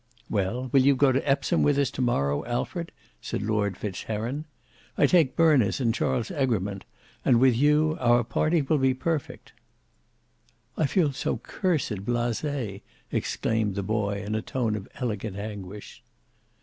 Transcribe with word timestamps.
"Well, 0.31 0.69
will 0.73 0.81
you 0.81 0.95
go 0.95 1.11
to 1.11 1.29
Epsom 1.29 1.61
with 1.61 1.77
us 1.77 1.91
to 1.91 2.01
morrow, 2.01 2.43
Alfred?" 2.45 2.91
said 3.21 3.43
Lord 3.43 3.77
Fitzheron. 3.77 4.45
"I 4.97 5.05
take 5.05 5.35
Berners 5.35 5.79
and 5.79 5.93
Charles 5.93 6.31
Egremont, 6.31 6.85
and 7.23 7.39
with 7.39 7.55
you 7.55 7.97
our 7.99 8.23
party 8.23 8.63
will 8.63 8.79
be 8.79 8.95
perfect." 8.95 9.51
"I 10.75 10.87
feel 10.87 11.11
so 11.13 11.37
cursed 11.37 12.03
blase!" 12.03 12.81
exclaimed 13.11 13.75
the 13.75 13.83
boy 13.83 14.23
in 14.25 14.33
a 14.33 14.41
tone 14.41 14.75
of 14.75 14.87
elegant 14.95 15.37
anguish. 15.37 16.01